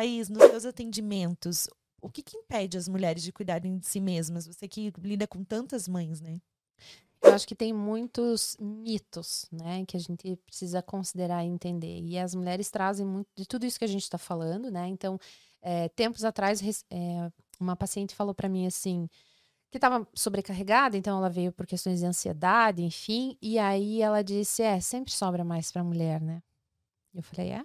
Thaís, 0.00 0.30
nos 0.30 0.42
seus 0.42 0.64
atendimentos, 0.64 1.68
o 2.00 2.08
que, 2.08 2.22
que 2.22 2.34
impede 2.34 2.78
as 2.78 2.88
mulheres 2.88 3.22
de 3.22 3.30
cuidarem 3.30 3.76
de 3.76 3.86
si 3.86 4.00
mesmas? 4.00 4.46
Você 4.46 4.66
que 4.66 4.90
lida 4.98 5.26
com 5.26 5.44
tantas 5.44 5.86
mães, 5.86 6.22
né? 6.22 6.40
Eu 7.22 7.34
acho 7.34 7.46
que 7.46 7.54
tem 7.54 7.70
muitos 7.70 8.56
mitos, 8.58 9.44
né, 9.52 9.84
que 9.84 9.94
a 9.94 10.00
gente 10.00 10.36
precisa 10.46 10.80
considerar 10.80 11.44
e 11.44 11.48
entender. 11.48 12.00
E 12.00 12.18
as 12.18 12.34
mulheres 12.34 12.70
trazem 12.70 13.04
muito 13.04 13.28
de 13.36 13.46
tudo 13.46 13.66
isso 13.66 13.78
que 13.78 13.84
a 13.84 13.88
gente 13.88 14.02
está 14.04 14.16
falando, 14.16 14.70
né? 14.70 14.88
Então, 14.88 15.18
é, 15.60 15.90
tempos 15.90 16.24
atrás, 16.24 16.62
é, 16.90 17.30
uma 17.60 17.76
paciente 17.76 18.14
falou 18.14 18.34
para 18.34 18.48
mim 18.48 18.66
assim 18.66 19.06
que 19.70 19.76
estava 19.76 20.08
sobrecarregada, 20.14 20.96
então 20.96 21.18
ela 21.18 21.28
veio 21.28 21.52
por 21.52 21.66
questões 21.66 22.00
de 22.00 22.06
ansiedade, 22.06 22.82
enfim, 22.82 23.36
e 23.42 23.58
aí 23.58 24.00
ela 24.00 24.22
disse: 24.24 24.62
"É, 24.62 24.80
sempre 24.80 25.12
sobra 25.12 25.44
mais 25.44 25.70
para 25.70 25.82
a 25.82 25.84
mulher, 25.84 26.22
né?" 26.22 26.42
Eu 27.14 27.22
falei: 27.22 27.50
"É? 27.52 27.64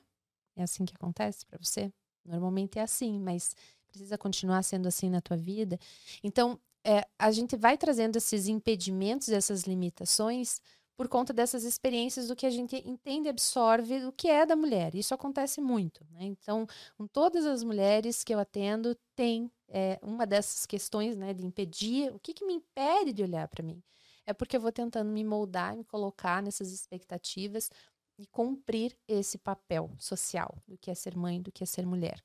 É 0.58 0.64
assim 0.64 0.86
que 0.86 0.96
acontece 0.96 1.46
para 1.46 1.58
você?" 1.62 1.92
Normalmente 2.26 2.80
é 2.80 2.82
assim, 2.82 3.20
mas 3.20 3.55
precisa 3.88 4.18
continuar 4.18 4.64
sendo 4.64 4.88
assim 4.88 5.10
na 5.10 5.21
tua 5.21 5.38
vida. 5.38 5.79
Então, 6.24 6.60
é, 6.84 7.07
a 7.18 7.32
gente 7.32 7.56
vai 7.56 7.78
trazendo 7.78 8.18
esses 8.18 8.48
impedimentos, 8.48 9.29
essas 9.29 9.64
limitações, 9.64 10.60
por 10.96 11.10
conta 11.10 11.34
dessas 11.34 11.64
experiências 11.64 12.28
do 12.28 12.36
que 12.36 12.46
a 12.46 12.50
gente 12.50 12.78
entende 12.88 13.28
e 13.28 13.29
absorve 13.29 14.00
do 14.00 14.11
que 14.11 14.29
é 14.29 14.46
da 14.46 14.56
mulher. 14.56 14.96
Isso 14.96 15.14
acontece 15.14 15.60
muito. 15.60 16.06
Né? 16.11 16.25
Então, 16.25 16.65
com 16.98 17.06
todas 17.06 17.46
as 17.46 17.64
mulheres 17.64 18.24
que 18.24 18.34
eu 18.34 18.39
atendo, 18.39 18.96
tem 19.15 19.51
é, 19.68 20.00
uma 20.01 20.26
dessas 20.26 20.65
questões 20.65 21.18
né, 21.18 21.34
de 21.34 21.46
impedir. 21.46 22.14
O 22.14 22.20
que, 22.20 22.34
que 22.34 22.46
me 22.46 22.54
impede 22.54 23.12
de 23.12 23.23
olhar 23.23 23.48
para 23.48 23.64
mim? 23.64 23.84
É 24.26 24.34
porque 24.34 24.56
eu 24.56 24.62
vou 24.62 24.71
tentando 24.71 25.12
me 25.12 25.23
moldar, 25.23 25.76
me 25.76 25.84
colocar 25.84 26.42
nessas 26.42 26.71
expectativas 26.71 27.70
e 28.18 28.25
cumprir 28.25 28.97
esse 29.07 29.37
papel 29.37 29.92
social 30.00 30.57
do 30.68 30.78
que 30.78 30.89
é 30.89 30.96
ser 30.96 31.15
mãe, 31.15 31.42
do 31.42 31.51
que 31.51 31.64
é 31.64 31.65
ser 31.65 31.86
mulher. 31.86 32.23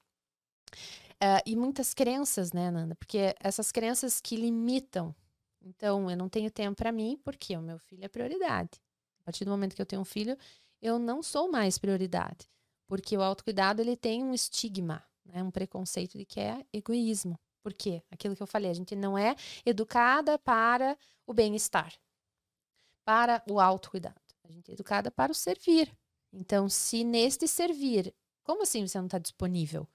Uh, 1.23 1.43
e 1.45 1.55
muitas 1.55 1.93
crenças, 1.93 2.53
né, 2.53 2.71
Nanda? 2.71 2.95
Porque 2.95 3.35
essas 3.41 3.71
crenças 3.71 4.21
que 4.21 4.37
limitam. 4.37 5.15
Então, 5.61 6.11
eu 6.11 6.17
não 6.17 6.29
tenho 6.29 6.51
tempo 6.51 6.77
para 6.77 6.91
mim 6.91 7.21
porque 7.23 7.57
o 7.57 7.61
meu 7.61 7.79
filho 7.79 8.05
é 8.05 8.09
prioridade. 8.09 8.81
A 9.21 9.25
partir 9.25 9.45
do 9.45 9.51
momento 9.51 9.75
que 9.75 9.83
eu 9.83 9.87
tenho 9.87 10.01
um 10.01 10.07
filho, 10.07 10.37
eu 10.81 10.99
não 10.99 11.23
sou 11.23 11.51
mais 11.51 11.77
prioridade. 11.77 12.49
Porque 12.87 13.17
o 13.17 13.23
autocuidado, 13.23 13.83
ele 13.83 13.97
tem 13.97 14.25
um 14.25 14.33
estigma, 14.33 15.05
né, 15.25 15.43
um 15.43 15.51
preconceito 15.51 16.17
de 16.17 16.25
que 16.25 16.41
é 16.41 16.65
egoísmo. 16.73 17.39
Por 17.63 17.75
quê? 17.75 18.03
Aquilo 18.11 18.35
que 18.35 18.43
eu 18.43 18.47
falei, 18.47 18.71
a 18.71 18.75
gente 18.75 18.97
não 18.97 19.19
é 19.19 19.37
educada 19.67 20.39
para 20.39 20.97
o 21.27 21.35
bem-estar, 21.35 21.93
para 23.05 23.43
o 23.49 23.61
autocuidado. 23.61 24.30
A 24.51 24.55
gente 24.55 24.71
é 24.71 24.75
educada 24.75 25.11
para 25.11 25.33
o 25.33 25.35
servir. 25.35 25.93
Então, 26.33 26.69
se 26.69 27.03
neste 27.05 27.49
servir, 27.49 28.15
como 28.43 28.63
assim 28.63 28.87
você 28.87 28.99
não 28.99 29.07
está 29.07 29.19
disponível? 29.19 29.89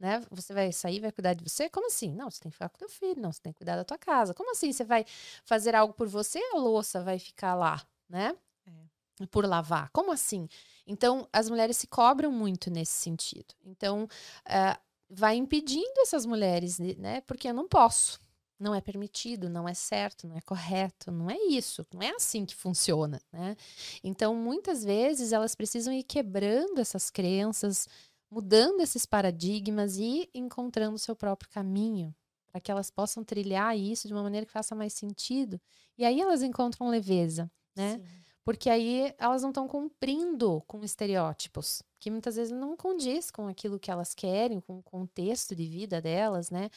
né? 0.00 0.22
Você 0.30 0.54
vai 0.54 0.72
sair, 0.72 0.98
vai 0.98 1.12
cuidar 1.12 1.34
de 1.34 1.44
você? 1.44 1.68
Como 1.68 1.86
assim? 1.86 2.10
Não, 2.14 2.30
você 2.30 2.40
tem 2.40 2.50
que 2.50 2.54
ficar 2.54 2.70
com 2.70 2.78
teu 2.78 2.88
filho, 2.88 3.20
não, 3.20 3.30
você 3.30 3.42
tem 3.42 3.52
que 3.52 3.58
cuidar 3.58 3.76
da 3.76 3.84
tua 3.84 3.98
casa. 3.98 4.32
Como 4.32 4.50
assim? 4.50 4.72
Você 4.72 4.82
vai 4.82 5.04
fazer 5.44 5.74
algo 5.74 5.92
por 5.92 6.08
você 6.08 6.38
a 6.54 6.56
louça 6.56 7.02
vai 7.02 7.18
ficar 7.18 7.54
lá, 7.54 7.86
né? 8.08 8.34
É. 8.66 9.26
Por 9.26 9.44
lavar. 9.44 9.90
Como 9.90 10.10
assim? 10.10 10.48
Então, 10.86 11.28
as 11.30 11.50
mulheres 11.50 11.76
se 11.76 11.86
cobram 11.86 12.32
muito 12.32 12.70
nesse 12.70 12.92
sentido. 12.92 13.54
Então, 13.62 14.04
uh, 14.04 14.80
vai 15.10 15.36
impedindo 15.36 16.00
essas 16.00 16.24
mulheres, 16.24 16.78
né? 16.78 17.20
Porque 17.20 17.48
eu 17.48 17.54
não 17.54 17.68
posso. 17.68 18.18
Não 18.60 18.74
é 18.74 18.80
permitido, 18.82 19.48
não 19.48 19.66
é 19.66 19.72
certo, 19.72 20.28
não 20.28 20.36
é 20.36 20.40
correto, 20.42 21.10
não 21.10 21.30
é 21.30 21.36
isso, 21.48 21.86
não 21.94 22.02
é 22.02 22.10
assim 22.10 22.44
que 22.44 22.54
funciona, 22.54 23.18
né? 23.32 23.56
Então, 24.04 24.34
muitas 24.34 24.84
vezes 24.84 25.32
elas 25.32 25.54
precisam 25.54 25.94
ir 25.94 26.02
quebrando 26.04 26.78
essas 26.78 27.08
crenças, 27.08 27.88
mudando 28.30 28.80
esses 28.82 29.06
paradigmas 29.06 29.96
e 29.96 30.28
encontrando 30.34 30.96
o 30.96 30.98
seu 30.98 31.16
próprio 31.16 31.48
caminho, 31.48 32.14
para 32.52 32.60
que 32.60 32.70
elas 32.70 32.90
possam 32.90 33.24
trilhar 33.24 33.74
isso 33.78 34.06
de 34.06 34.12
uma 34.12 34.22
maneira 34.22 34.44
que 34.44 34.52
faça 34.52 34.74
mais 34.74 34.92
sentido. 34.92 35.58
E 35.96 36.04
aí 36.04 36.20
elas 36.20 36.42
encontram 36.42 36.90
leveza, 36.90 37.50
né? 37.74 37.94
Sim. 37.96 38.04
Porque 38.44 38.70
aí 38.70 39.14
elas 39.18 39.42
não 39.42 39.50
estão 39.50 39.68
cumprindo 39.68 40.62
com 40.66 40.82
estereótipos, 40.82 41.82
que 41.98 42.10
muitas 42.10 42.36
vezes 42.36 42.52
não 42.52 42.74
condiz 42.74 43.30
com 43.30 43.46
aquilo 43.46 43.78
que 43.78 43.90
elas 43.90 44.14
querem, 44.14 44.60
com 44.60 44.78
o 44.78 44.82
contexto 44.82 45.54
de 45.54 45.66
vida 45.66 46.00
delas, 46.00 46.50
né? 46.50 46.70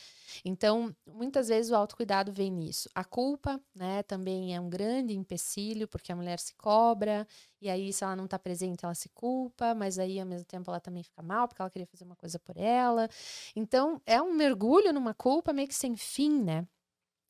Então, 0.43 0.93
muitas 1.07 1.47
vezes 1.47 1.71
o 1.71 1.75
autocuidado 1.75 2.33
vem 2.33 2.51
nisso. 2.51 2.89
A 2.93 3.05
culpa, 3.05 3.61
né, 3.73 4.03
também 4.03 4.53
é 4.53 4.59
um 4.59 4.69
grande 4.69 5.15
empecilho, 5.15 5.87
porque 5.87 6.11
a 6.11 6.15
mulher 6.15 6.37
se 6.37 6.53
cobra, 6.55 7.25
e 7.61 7.69
aí 7.69 7.93
se 7.93 8.03
ela 8.03 8.15
não 8.15 8.25
está 8.25 8.37
presente, 8.37 8.83
ela 8.83 8.93
se 8.93 9.07
culpa, 9.09 9.73
mas 9.73 9.97
aí 9.97 10.19
ao 10.19 10.25
mesmo 10.25 10.45
tempo 10.45 10.69
ela 10.69 10.81
também 10.81 11.03
fica 11.03 11.21
mal, 11.21 11.47
porque 11.47 11.61
ela 11.61 11.71
queria 11.71 11.87
fazer 11.87 12.03
uma 12.03 12.15
coisa 12.15 12.37
por 12.39 12.57
ela. 12.57 13.07
Então, 13.55 14.01
é 14.05 14.21
um 14.21 14.33
mergulho 14.33 14.91
numa 14.91 15.13
culpa 15.13 15.53
meio 15.53 15.67
que 15.69 15.75
sem 15.75 15.95
fim, 15.95 16.41
né? 16.43 16.67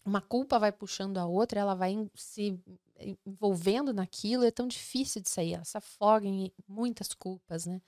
uma 0.05 0.21
culpa 0.21 0.59
vai 0.59 0.71
puxando 0.71 1.17
a 1.17 1.25
outra, 1.25 1.59
ela 1.59 1.75
vai 1.75 1.95
se 2.13 2.59
envolvendo 3.25 3.93
naquilo, 3.93 4.43
é 4.43 4.51
tão 4.51 4.67
difícil 4.67 5.21
de 5.21 5.29
sair, 5.29 5.53
ela 5.53 5.65
se 5.65 5.77
afoga 5.77 6.27
em 6.27 6.51
muitas 6.67 7.13
culpas, 7.13 7.65
né? 7.65 7.81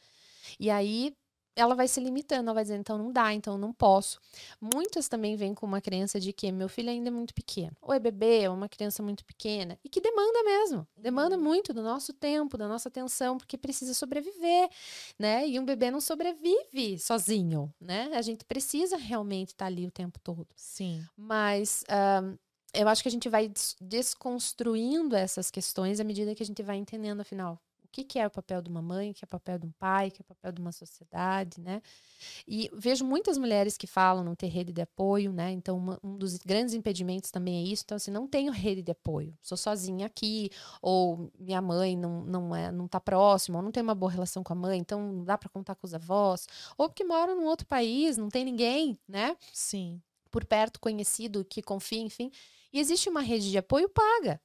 E 0.59 0.69
aí 0.69 1.15
ela 1.55 1.73
vai 1.73 1.87
se 1.87 1.99
limitando, 2.01 2.49
ela 2.49 2.53
vai 2.53 2.63
dizendo, 2.63 2.81
então 2.81 2.97
não 2.97 3.11
dá, 3.11 3.33
então 3.33 3.57
não 3.57 3.71
posso. 3.71 4.19
Muitas 4.59 5.07
também 5.07 5.35
vêm 5.35 5.53
com 5.53 5.65
uma 5.65 5.79
crença 5.79 6.19
de 6.19 6.33
que 6.33 6.51
meu 6.51 6.67
filho 6.67 6.89
ainda 6.89 7.07
é 7.07 7.11
muito 7.11 7.33
pequeno, 7.33 7.75
ou 7.81 7.93
é 7.93 7.99
bebê, 7.99 8.41
é 8.41 8.49
uma 8.49 8.67
criança 8.67 9.01
muito 9.01 9.23
pequena, 9.23 9.79
e 9.83 9.89
que 9.89 10.01
demanda 10.01 10.43
mesmo, 10.43 10.87
demanda 10.97 11.37
uhum. 11.37 11.43
muito 11.43 11.73
do 11.73 11.81
nosso 11.81 12.11
tempo, 12.13 12.57
da 12.57 12.67
nossa 12.67 12.89
atenção, 12.89 13.37
porque 13.37 13.57
precisa 13.57 13.93
sobreviver, 13.93 14.69
né? 15.17 15.47
E 15.47 15.57
um 15.57 15.65
bebê 15.65 15.89
não 15.89 16.01
sobrevive 16.01 16.99
sozinho, 16.99 17.73
né? 17.79 18.11
A 18.13 18.21
gente 18.21 18.43
precisa 18.43 18.97
realmente 18.97 19.49
estar 19.49 19.67
ali 19.67 19.87
o 19.87 19.91
tempo 19.91 20.19
todo. 20.19 20.47
Sim. 20.55 21.05
Mas 21.15 21.83
um, 22.23 22.37
eu 22.75 22.87
acho 22.87 23.01
que 23.01 23.09
a 23.09 23.11
gente 23.11 23.29
vai 23.29 23.51
desconstruindo 23.81 25.15
essas 25.15 25.49
questões 25.51 25.99
à 25.99 26.03
medida 26.03 26.35
que 26.35 26.43
a 26.43 26.45
gente 26.45 26.61
vai 26.63 26.77
entendendo, 26.77 27.21
afinal, 27.21 27.59
que, 27.95 28.03
que 28.03 28.19
é 28.19 28.27
o 28.27 28.29
papel 28.29 28.61
de 28.61 28.69
uma 28.69 28.81
mãe, 28.81 29.11
o 29.11 29.13
que 29.13 29.23
é 29.23 29.25
o 29.25 29.29
papel 29.29 29.57
de 29.57 29.65
um 29.65 29.71
pai, 29.71 30.09
o 30.09 30.11
que 30.11 30.21
é 30.21 30.23
o 30.23 30.25
papel 30.25 30.51
de 30.51 30.59
uma 30.59 30.73
sociedade, 30.73 31.61
né? 31.61 31.81
E 32.45 32.69
vejo 32.73 33.05
muitas 33.05 33.37
mulheres 33.37 33.77
que 33.77 33.87
falam 33.87 34.21
não 34.21 34.35
ter 34.35 34.47
rede 34.47 34.73
de 34.73 34.81
apoio, 34.81 35.31
né? 35.31 35.51
Então, 35.51 35.77
uma, 35.77 35.99
um 36.03 36.17
dos 36.17 36.37
grandes 36.37 36.73
impedimentos 36.73 37.31
também 37.31 37.55
é 37.55 37.63
isso. 37.63 37.83
Então, 37.85 37.95
assim, 37.95 38.11
não 38.11 38.27
tenho 38.27 38.51
rede 38.51 38.81
de 38.81 38.91
apoio, 38.91 39.33
sou 39.41 39.57
sozinha 39.57 40.07
aqui, 40.07 40.49
ou 40.81 41.31
minha 41.39 41.61
mãe 41.61 41.95
não, 41.95 42.25
não, 42.25 42.53
é, 42.55 42.69
não 42.69 42.85
tá 42.85 42.99
próxima, 42.99 43.59
ou 43.59 43.63
não 43.63 43.71
tem 43.71 43.81
uma 43.81 43.95
boa 43.95 44.11
relação 44.11 44.43
com 44.43 44.51
a 44.51 44.55
mãe, 44.57 44.77
então 44.77 44.99
não 44.99 45.23
dá 45.23 45.37
para 45.37 45.47
contar 45.47 45.75
com 45.75 45.87
os 45.87 45.93
avós, 45.93 46.47
ou 46.77 46.89
porque 46.89 47.05
moram 47.05 47.37
num 47.37 47.45
outro 47.45 47.65
país, 47.65 48.17
não 48.17 48.27
tem 48.27 48.43
ninguém, 48.43 48.99
né? 49.07 49.37
Sim. 49.53 50.01
Por 50.29 50.43
perto, 50.43 50.81
conhecido, 50.81 51.45
que 51.45 51.61
confia, 51.61 52.01
enfim. 52.01 52.29
E 52.75 52.79
existe 52.81 53.07
uma 53.07 53.21
rede 53.21 53.49
de 53.49 53.57
apoio 53.57 53.87
paga, 53.87 54.37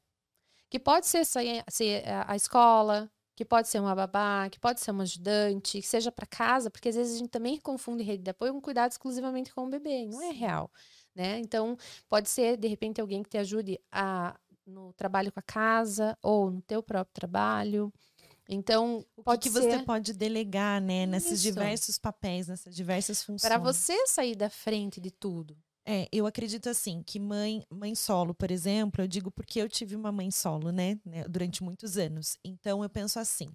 que 0.68 0.78
pode 0.78 1.08
ser, 1.08 1.26
ser 1.26 2.04
a 2.28 2.36
escola, 2.36 3.10
que 3.34 3.44
pode 3.44 3.66
ser 3.68 3.80
uma 3.80 3.92
babá, 3.92 4.48
que 4.48 4.60
pode 4.60 4.78
ser 4.78 4.92
uma 4.92 5.02
ajudante, 5.02 5.80
que 5.80 5.86
seja 5.86 6.12
para 6.12 6.24
casa, 6.26 6.70
porque 6.70 6.90
às 6.90 6.94
vezes 6.94 7.16
a 7.16 7.18
gente 7.18 7.30
também 7.30 7.58
confunde 7.58 8.04
rede 8.04 8.22
de 8.22 8.30
apoio 8.30 8.52
com 8.52 8.60
cuidado 8.60 8.92
exclusivamente 8.92 9.52
com 9.52 9.66
o 9.66 9.68
bebê, 9.68 10.06
não 10.06 10.22
é 10.22 10.30
real, 10.30 10.70
né? 11.12 11.40
Então, 11.40 11.76
pode 12.08 12.28
ser 12.28 12.56
de 12.56 12.68
repente 12.68 13.00
alguém 13.00 13.20
que 13.20 13.30
te 13.30 13.36
ajude 13.36 13.80
a 13.90 14.38
no 14.64 14.92
trabalho 14.92 15.32
com 15.32 15.40
a 15.40 15.42
casa 15.42 16.16
ou 16.22 16.52
no 16.52 16.62
teu 16.62 16.84
próprio 16.84 17.12
trabalho. 17.12 17.92
Então, 18.48 19.04
o 19.16 19.24
pode 19.24 19.40
que, 19.40 19.48
que 19.52 19.60
ser... 19.60 19.78
você 19.78 19.82
pode 19.82 20.12
delegar, 20.12 20.80
né, 20.80 21.04
nesses 21.04 21.32
Isso. 21.32 21.42
diversos 21.42 21.98
papéis, 21.98 22.46
nessas 22.46 22.76
diversas 22.76 23.24
funções. 23.24 23.42
Para 23.42 23.58
você 23.58 24.06
sair 24.06 24.36
da 24.36 24.48
frente 24.48 25.00
de 25.00 25.10
tudo. 25.10 25.58
É, 25.92 26.06
eu 26.12 26.24
acredito 26.24 26.68
assim 26.68 27.02
que 27.02 27.18
mãe, 27.18 27.64
mãe 27.68 27.96
solo, 27.96 28.32
por 28.32 28.48
exemplo, 28.52 29.02
eu 29.02 29.08
digo 29.08 29.28
porque 29.28 29.60
eu 29.60 29.68
tive 29.68 29.96
uma 29.96 30.12
mãe 30.12 30.30
solo, 30.30 30.70
né, 30.70 30.96
né 31.04 31.24
durante 31.28 31.64
muitos 31.64 31.98
anos. 31.98 32.38
Então 32.44 32.84
eu 32.84 32.88
penso 32.88 33.18
assim, 33.18 33.50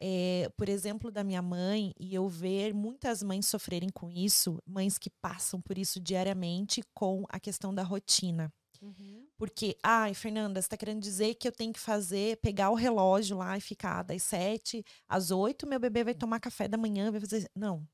é, 0.00 0.50
por 0.56 0.66
exemplo, 0.66 1.10
da 1.10 1.22
minha 1.22 1.42
mãe 1.42 1.92
e 2.00 2.14
eu 2.14 2.26
ver 2.26 2.72
muitas 2.72 3.22
mães 3.22 3.46
sofrerem 3.46 3.90
com 3.90 4.08
isso, 4.08 4.58
mães 4.66 4.96
que 4.96 5.10
passam 5.10 5.60
por 5.60 5.76
isso 5.76 6.00
diariamente 6.00 6.82
com 6.94 7.26
a 7.28 7.38
questão 7.38 7.74
da 7.74 7.82
rotina. 7.82 8.50
Uhum. 8.80 9.26
Porque, 9.36 9.76
ai, 9.82 10.14
Fernanda, 10.14 10.62
você 10.62 10.68
está 10.68 10.76
querendo 10.78 11.02
dizer 11.02 11.34
que 11.34 11.46
eu 11.46 11.52
tenho 11.52 11.74
que 11.74 11.80
fazer, 11.80 12.38
pegar 12.38 12.70
o 12.70 12.76
relógio 12.76 13.36
lá 13.36 13.58
e 13.58 13.60
ficar 13.60 14.02
das 14.04 14.22
sete 14.22 14.82
às 15.06 15.30
oito, 15.30 15.66
meu 15.66 15.78
bebê 15.78 16.02
vai 16.02 16.14
tomar 16.14 16.40
café 16.40 16.66
da 16.66 16.78
manhã, 16.78 17.10
vai 17.10 17.20
fazer. 17.20 17.46
Não. 17.54 17.86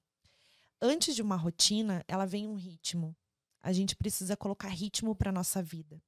Antes 0.80 1.16
de 1.16 1.22
uma 1.22 1.34
rotina, 1.34 2.04
ela 2.06 2.24
vem 2.24 2.46
um 2.46 2.54
ritmo 2.54 3.16
a 3.64 3.72
gente 3.72 3.96
precisa 3.96 4.36
colocar 4.36 4.68
ritmo 4.68 5.14
para 5.14 5.32
nossa 5.32 5.62
vida. 5.62 6.00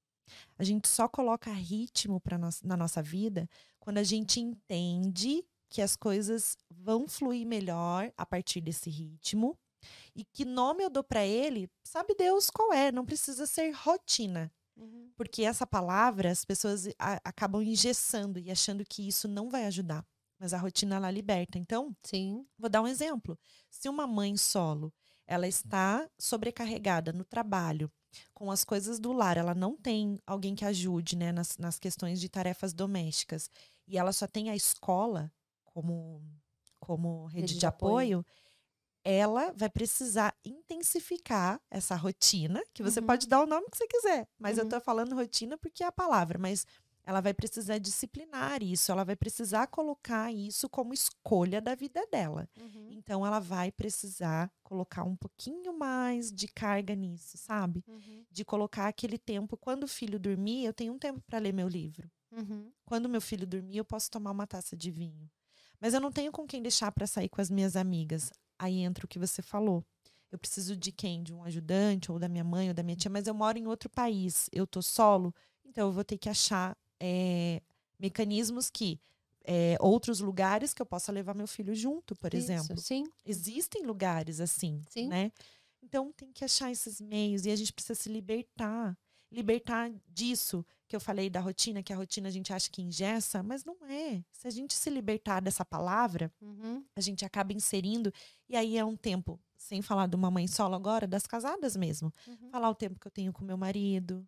A 0.58 0.62
gente 0.62 0.86
só 0.88 1.08
coloca 1.08 1.50
ritmo 1.50 2.20
para 2.20 2.36
no 2.36 2.48
na 2.62 2.76
nossa 2.76 3.02
vida 3.02 3.48
quando 3.80 3.98
a 3.98 4.02
gente 4.02 4.40
entende 4.40 5.42
que 5.70 5.80
as 5.80 5.96
coisas 5.96 6.56
vão 6.70 7.08
fluir 7.08 7.46
melhor 7.46 8.12
a 8.16 8.26
partir 8.26 8.60
desse 8.60 8.90
ritmo 8.90 9.58
e 10.14 10.24
que 10.24 10.44
nome 10.44 10.84
eu 10.84 10.90
dou 10.90 11.02
para 11.02 11.24
ele, 11.24 11.70
sabe 11.82 12.14
Deus 12.14 12.50
qual 12.50 12.72
é, 12.72 12.92
não 12.92 13.06
precisa 13.06 13.46
ser 13.46 13.70
rotina. 13.70 14.52
Uhum. 14.76 15.10
Porque 15.16 15.42
essa 15.42 15.66
palavra 15.66 16.30
as 16.30 16.44
pessoas 16.44 16.86
acabam 17.24 17.62
engessando 17.62 18.38
e 18.38 18.50
achando 18.50 18.84
que 18.84 19.08
isso 19.08 19.26
não 19.26 19.48
vai 19.48 19.64
ajudar. 19.64 20.04
mas 20.38 20.52
a 20.52 20.58
rotina 20.58 20.96
ela 20.96 21.10
liberta. 21.10 21.58
Então, 21.58 21.96
Sim. 22.02 22.46
vou 22.58 22.68
dar 22.68 22.82
um 22.82 22.86
exemplo. 22.86 23.38
Se 23.70 23.88
uma 23.88 24.06
mãe 24.06 24.36
solo, 24.36 24.92
ela 25.26 25.46
está 25.48 26.08
sobrecarregada 26.18 27.12
no 27.12 27.24
trabalho, 27.24 27.90
com 28.34 28.50
as 28.50 28.64
coisas 28.64 28.98
do 28.98 29.12
lar, 29.12 29.36
ela 29.36 29.54
não 29.54 29.76
tem 29.76 30.18
alguém 30.26 30.54
que 30.54 30.64
ajude, 30.64 31.16
né, 31.16 31.32
nas, 31.32 31.56
nas 31.58 31.78
questões 31.78 32.20
de 32.20 32.28
tarefas 32.28 32.72
domésticas, 32.72 33.50
e 33.86 33.98
ela 33.98 34.12
só 34.12 34.26
tem 34.26 34.50
a 34.50 34.56
escola 34.56 35.32
como 35.64 36.22
como 36.80 37.26
rede, 37.26 37.54
Rede 37.54 37.56
de, 37.56 37.60
de 37.60 37.66
apoio. 37.66 38.10
apoio, 38.10 38.24
ela 39.04 39.52
vai 39.56 39.70
precisar 39.70 40.34
intensificar 40.44 41.60
essa 41.70 41.94
rotina, 41.96 42.62
que 42.74 42.82
você 42.82 43.00
Uhum. 43.00 43.02
pode 43.02 43.28
dar 43.28 43.40
o 43.42 43.46
nome 43.46 43.66
que 43.70 43.76
você 43.78 43.86
quiser, 43.86 44.28
mas 44.38 44.58
eu 44.58 44.66
Uhum. 44.66 44.66
tô 44.66 44.80
falando 44.80 45.14
rotina 45.14 45.56
porque 45.58 45.84
é 45.84 45.86
a 45.86 45.92
palavra, 45.92 46.38
mas 46.38 46.66
ela 47.06 47.20
vai 47.20 47.32
precisar 47.32 47.78
disciplinar 47.78 48.64
isso, 48.64 48.90
ela 48.90 49.04
vai 49.04 49.14
precisar 49.14 49.68
colocar 49.68 50.32
isso 50.34 50.68
como 50.68 50.92
escolha 50.92 51.60
da 51.60 51.76
vida 51.76 52.04
dela. 52.10 52.48
Uhum. 52.60 52.88
Então 52.90 53.24
ela 53.24 53.38
vai 53.38 53.70
precisar 53.70 54.52
colocar 54.64 55.04
um 55.04 55.14
pouquinho 55.14 55.78
mais 55.78 56.32
de 56.32 56.48
carga 56.48 56.96
nisso, 56.96 57.38
sabe? 57.38 57.84
Uhum. 57.86 58.24
De 58.28 58.44
colocar 58.44 58.88
aquele 58.88 59.16
tempo. 59.16 59.56
Quando 59.56 59.84
o 59.84 59.88
filho 59.88 60.18
dormir, 60.18 60.64
eu 60.64 60.72
tenho 60.72 60.92
um 60.92 60.98
tempo 60.98 61.20
para 61.20 61.38
ler 61.38 61.54
meu 61.54 61.68
livro. 61.68 62.10
Uhum. 62.32 62.72
Quando 62.84 63.08
meu 63.08 63.20
filho 63.20 63.46
dormir, 63.46 63.76
eu 63.76 63.84
posso 63.84 64.10
tomar 64.10 64.32
uma 64.32 64.46
taça 64.46 64.76
de 64.76 64.90
vinho. 64.90 65.30
Mas 65.80 65.94
eu 65.94 66.00
não 66.00 66.10
tenho 66.10 66.32
com 66.32 66.44
quem 66.44 66.60
deixar 66.60 66.90
para 66.90 67.06
sair 67.06 67.28
com 67.28 67.40
as 67.40 67.50
minhas 67.50 67.76
amigas. 67.76 68.32
Aí 68.58 68.78
entra 68.80 69.04
o 69.04 69.08
que 69.08 69.18
você 69.18 69.42
falou. 69.42 69.84
Eu 70.32 70.38
preciso 70.38 70.76
de 70.76 70.90
quem? 70.90 71.22
De 71.22 71.32
um 71.32 71.44
ajudante, 71.44 72.10
ou 72.10 72.18
da 72.18 72.28
minha 72.28 72.42
mãe, 72.42 72.66
ou 72.66 72.74
da 72.74 72.82
minha 72.82 72.96
tia, 72.96 73.10
mas 73.10 73.28
eu 73.28 73.34
moro 73.34 73.56
em 73.56 73.68
outro 73.68 73.88
país. 73.88 74.50
Eu 74.52 74.66
tô 74.66 74.82
solo, 74.82 75.32
então 75.64 75.86
eu 75.86 75.92
vou 75.92 76.02
ter 76.02 76.18
que 76.18 76.28
achar 76.28 76.76
eh, 77.00 77.60
mecanismos 77.98 78.70
que. 78.70 79.00
eh, 79.48 79.76
outros 79.80 80.18
lugares 80.20 80.74
que 80.74 80.82
eu 80.82 80.86
possa 80.86 81.12
levar 81.12 81.32
meu 81.34 81.46
filho 81.46 81.72
junto, 81.74 82.16
por 82.16 82.34
Isso, 82.34 82.50
exemplo. 82.52 82.76
Sim. 82.80 83.04
Existem 83.24 83.82
lugares 83.84 84.40
assim, 84.40 84.82
Sim. 84.90 85.06
né? 85.08 85.30
Então 85.82 86.12
tem 86.12 86.32
que 86.32 86.44
achar 86.44 86.70
esses 86.72 87.00
meios 87.00 87.46
e 87.46 87.50
a 87.52 87.56
gente 87.56 87.72
precisa 87.72 87.94
se 87.94 88.08
libertar. 88.08 88.98
Libertar 89.30 89.92
disso 90.08 90.64
que 90.88 90.94
eu 90.96 91.00
falei 91.00 91.28
da 91.30 91.38
rotina, 91.40 91.80
que 91.82 91.92
a 91.92 91.96
rotina 91.96 92.28
a 92.28 92.30
gente 92.32 92.52
acha 92.52 92.68
que 92.70 92.82
engessa, 92.82 93.40
mas 93.42 93.64
não 93.64 93.76
é. 93.86 94.22
Se 94.32 94.48
a 94.48 94.50
gente 94.50 94.74
se 94.74 94.88
libertar 94.90 95.40
dessa 95.40 95.64
palavra, 95.64 96.32
Uhum. 96.40 96.84
a 96.96 97.00
gente 97.00 97.24
acaba 97.24 97.52
inserindo, 97.52 98.12
e 98.48 98.56
aí 98.56 98.76
é 98.76 98.84
um 98.84 98.96
tempo, 98.96 99.38
sem 99.56 99.80
falar 99.82 100.06
de 100.08 100.16
uma 100.16 100.30
mãe 100.30 100.46
solo 100.48 100.74
agora, 100.74 101.06
das 101.06 101.24
casadas 101.26 101.76
mesmo. 101.76 102.12
Uhum. 102.26 102.50
Falar 102.50 102.70
o 102.70 102.74
tempo 102.74 102.98
que 103.00 103.06
eu 103.06 103.12
tenho 103.12 103.32
com 103.32 103.44
meu 103.44 103.56
marido, 103.56 104.26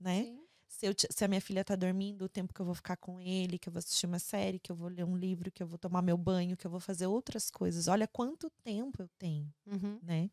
né? 0.00 0.24
Sim. 0.24 0.45
Se, 0.68 0.86
eu 0.86 0.92
se 0.98 1.24
a 1.24 1.28
minha 1.28 1.40
filha 1.40 1.64
tá 1.64 1.74
dormindo, 1.76 2.22
o 2.24 2.28
tempo 2.28 2.52
que 2.52 2.60
eu 2.60 2.66
vou 2.66 2.74
ficar 2.74 2.96
com 2.96 3.20
ele, 3.20 3.58
que 3.58 3.68
eu 3.68 3.72
vou 3.72 3.78
assistir 3.78 4.06
uma 4.06 4.18
série, 4.18 4.58
que 4.58 4.70
eu 4.70 4.76
vou 4.76 4.88
ler 4.88 5.04
um 5.04 5.16
livro, 5.16 5.50
que 5.50 5.62
eu 5.62 5.66
vou 5.66 5.78
tomar 5.78 6.02
meu 6.02 6.18
banho, 6.18 6.56
que 6.56 6.66
eu 6.66 6.70
vou 6.70 6.80
fazer 6.80 7.06
outras 7.06 7.50
coisas. 7.50 7.88
Olha 7.88 8.06
quanto 8.08 8.50
tempo 8.64 9.02
eu 9.02 9.08
tenho, 9.18 9.52
Uhum. 9.66 10.02
né? 10.02 10.30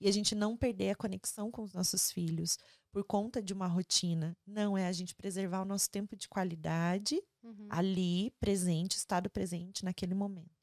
E 0.00 0.08
a 0.08 0.12
gente 0.12 0.34
não 0.34 0.56
perder 0.56 0.90
a 0.90 0.96
conexão 0.96 1.50
com 1.50 1.62
os 1.62 1.72
nossos 1.74 2.10
filhos 2.10 2.58
por 2.92 3.04
conta 3.04 3.42
de 3.42 3.52
uma 3.52 3.66
rotina. 3.68 4.36
Não, 4.46 4.76
é 4.76 4.86
a 4.86 4.92
gente 4.92 5.14
preservar 5.14 5.62
o 5.62 5.64
nosso 5.66 5.90
tempo 5.90 6.16
de 6.16 6.28
qualidade 6.28 7.22
Uhum. 7.42 7.68
ali, 7.68 8.30
presente, 8.40 8.96
estado 8.96 9.30
presente 9.30 9.84
naquele 9.84 10.14
momento. 10.14 10.53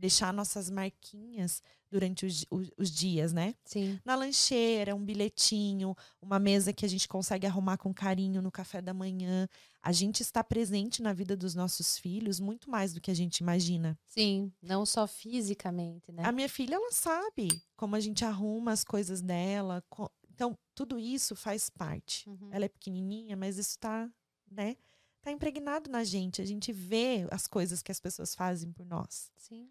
Deixar 0.00 0.32
nossas 0.32 0.70
marquinhas 0.70 1.62
durante 1.90 2.24
os, 2.24 2.46
os- 2.50 2.70
os 2.78 2.90
dias, 2.90 3.32
né? 3.34 3.54
Sim. 3.66 4.00
Na 4.02 4.14
lancheira, 4.14 4.94
um 4.94 5.04
bilhetinho, 5.04 5.94
uma 6.22 6.38
mesa 6.38 6.72
que 6.72 6.86
a 6.86 6.88
gente 6.88 7.06
consegue 7.06 7.46
arrumar 7.46 7.76
com 7.76 7.92
carinho 7.92 8.40
no 8.40 8.50
café 8.50 8.80
da 8.80 8.94
manhã. 8.94 9.46
A 9.82 9.92
gente 9.92 10.22
está 10.22 10.42
presente 10.42 11.02
na 11.02 11.12
vida 11.12 11.36
dos 11.36 11.54
nossos 11.54 11.98
filhos 11.98 12.40
muito 12.40 12.70
mais 12.70 12.94
do 12.94 13.00
que 13.00 13.10
a 13.10 13.14
gente 13.14 13.38
imagina. 13.40 13.98
Sim. 14.06 14.50
Não 14.62 14.86
só 14.86 15.06
fisicamente, 15.06 16.10
né? 16.12 16.22
A 16.24 16.32
minha 16.32 16.48
filha, 16.48 16.76
ela 16.76 16.92
sabe 16.92 17.48
como 17.76 17.94
a 17.94 18.00
gente 18.00 18.24
arruma 18.24 18.72
as 18.72 18.82
coisas 18.84 19.20
dela. 19.20 19.84
Então, 20.32 20.56
tudo 20.74 20.98
isso 20.98 21.36
faz 21.36 21.68
parte. 21.68 22.26
Uhum. 22.28 22.48
Ela 22.52 22.64
é 22.64 22.68
pequenininha, 22.68 23.36
mas 23.36 23.58
isso 23.58 23.78
tá, 23.78 24.08
né? 24.50 24.76
Tá 25.22 25.30
impregnado 25.30 25.90
na 25.90 26.02
gente. 26.04 26.40
A 26.40 26.44
gente 26.46 26.72
vê 26.72 27.26
as 27.30 27.46
coisas 27.46 27.82
que 27.82 27.92
as 27.92 28.00
pessoas 28.00 28.34
fazem 28.34 28.72
por 28.72 28.86
nós. 28.86 29.30
Sim. 29.36 29.68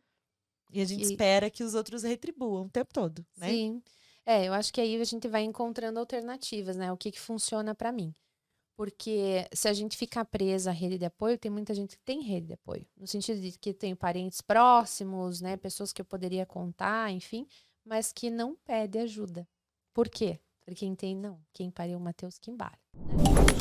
E 0.72 0.82
a 0.82 0.86
gente 0.86 1.00
Que- 1.02 1.12
espera 1.12 1.50
que 1.50 1.64
os 1.64 1.74
outros 1.74 2.04
retribuam 2.04 2.66
o 2.66 2.70
tempo 2.70 2.94
todo, 2.94 3.26
né? 3.38 3.50
Sim. 3.50 3.82
É, 4.26 4.46
eu 4.48 4.54
acho 4.54 4.72
que 4.72 4.80
aí 4.80 5.00
a 5.02 5.04
gente 5.04 5.28
vai 5.28 5.44
encontrando 5.44 6.00
alternativas, 6.00 6.78
né? 6.78 6.92
O 6.92 6.98
que 6.98 7.12
que 7.12 7.20
funciona 7.20 7.74
pra 7.74 7.92
mim. 7.92 8.14
Porque 8.76 9.46
se 9.52 9.68
a 9.68 9.74
gente 9.74 9.98
ficar 9.98 10.24
presa 10.26 10.70
à 10.70 10.74
rede 10.74 10.98
de 10.98 11.06
apoio, 11.06 11.38
tem 11.38 11.52
muita 11.52 11.74
gente 11.74 11.98
que 11.98 12.04
tem 12.04 12.22
rede 12.22 12.48
de 12.48 12.54
apoio. 12.54 12.86
No 12.96 13.06
sentido 13.08 13.42
de 13.42 13.52
que 13.58 13.74
tem 13.74 13.94
parentes 13.96 14.40
próximos, 14.40 15.42
né? 15.42 15.58
Pessoas 15.58 15.92
que 15.92 16.02
eu 16.02 16.06
poderia 16.06 16.46
contar, 16.46 17.12
enfim, 17.12 17.46
mas 17.84 18.14
que 18.14 18.30
não 18.30 18.56
pede 18.56 19.00
ajuda. 19.00 19.48
Por 19.94 20.08
quê? 20.08 20.40
Porque 20.64 20.86
entende, 20.86 21.20
não, 21.20 21.42
quem 21.52 21.70
pariu 21.72 21.98
o 21.98 22.02
Matheus 22.02 22.38
que 22.38 22.52
embale. 22.52 22.78
né? 22.94 23.59